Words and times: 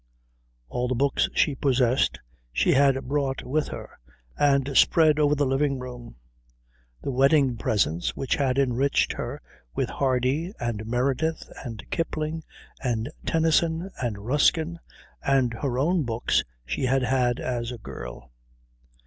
All 0.67 0.87
the 0.87 0.95
books 0.95 1.29
she 1.35 1.53
possessed 1.53 2.17
she 2.51 2.71
had 2.73 3.03
brought 3.07 3.43
with 3.43 3.67
her 3.67 3.99
and 4.35 4.75
spread 4.75 5.19
over 5.19 5.35
the 5.35 5.45
living 5.45 5.77
room: 5.77 6.15
the 7.03 7.11
wedding 7.11 7.55
presents 7.55 8.15
which 8.15 8.33
had 8.37 8.57
enriched 8.57 9.13
her 9.13 9.39
with 9.75 9.89
Hardy 9.91 10.53
and 10.59 10.87
Meredith 10.87 11.47
and 11.63 11.87
Kipling 11.91 12.43
and 12.83 13.11
Tennyson 13.27 13.91
and 14.01 14.17
Ruskin, 14.17 14.79
and 15.23 15.53
her 15.53 15.77
own 15.77 16.01
books 16.01 16.43
she 16.65 16.85
had 16.85 17.03
had 17.03 17.39
as 17.39 17.71
a 17.71 17.77
girl. 17.77 18.31